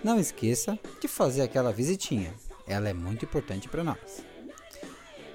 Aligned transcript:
Não 0.02 0.18
esqueça 0.18 0.76
de 1.00 1.06
fazer 1.06 1.42
aquela 1.42 1.72
visitinha, 1.72 2.34
ela 2.66 2.88
é 2.88 2.92
muito 2.92 3.24
importante 3.24 3.68
para 3.68 3.84
nós. 3.84 4.24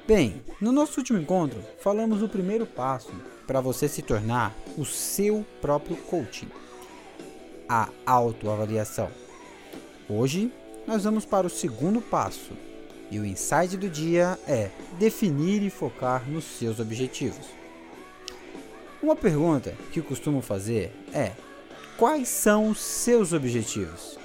Bem, 0.06 0.42
no 0.60 0.74
nosso 0.74 1.00
último 1.00 1.18
encontro, 1.18 1.64
falamos 1.80 2.22
o 2.22 2.28
primeiro 2.28 2.66
passo 2.66 3.14
para 3.48 3.62
você 3.62 3.88
se 3.88 4.02
tornar 4.02 4.54
o 4.78 4.84
seu 4.84 5.46
próprio 5.62 5.96
coaching, 5.96 6.50
a 7.70 7.88
autoavaliação. 8.06 9.10
Hoje, 10.10 10.52
nós 10.86 11.06
vamos 11.06 11.24
para 11.24 11.48
o 11.48 11.50
segundo 11.50 12.02
passo, 12.02 12.52
e 13.14 13.20
o 13.20 13.26
insight 13.26 13.78
do 13.78 13.88
dia 13.88 14.40
é 14.48 14.72
definir 14.98 15.62
e 15.62 15.70
focar 15.70 16.28
nos 16.28 16.44
seus 16.44 16.80
objetivos. 16.80 17.46
Uma 19.04 19.16
pergunta 19.16 19.76
que 19.92 20.02
costumo 20.02 20.42
fazer 20.42 20.92
é: 21.14 21.34
quais 21.96 22.28
são 22.28 22.70
os 22.70 22.80
seus 22.80 23.32
objetivos? 23.32 24.18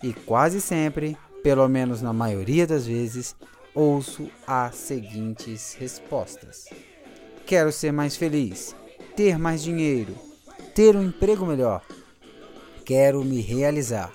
E 0.00 0.12
quase 0.12 0.60
sempre, 0.60 1.16
pelo 1.42 1.66
menos 1.66 2.00
na 2.00 2.12
maioria 2.12 2.68
das 2.68 2.86
vezes, 2.86 3.34
ouço 3.74 4.30
as 4.46 4.76
seguintes 4.76 5.74
respostas: 5.74 6.66
Quero 7.44 7.72
ser 7.72 7.92
mais 7.92 8.16
feliz, 8.16 8.76
ter 9.16 9.40
mais 9.40 9.60
dinheiro, 9.60 10.14
ter 10.72 10.94
um 10.94 11.02
emprego 11.02 11.44
melhor, 11.44 11.82
quero 12.84 13.24
me 13.24 13.40
realizar. 13.40 14.12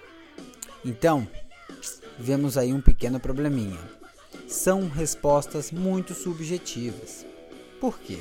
Então, 0.85 1.27
vemos 2.17 2.57
aí 2.57 2.71
um 2.71 2.79
pequeno 2.79 3.19
probleminha 3.19 4.00
são 4.51 4.87
respostas 4.89 5.71
muito 5.71 6.13
subjetivas. 6.13 7.25
Por 7.79 7.97
quê? 7.99 8.19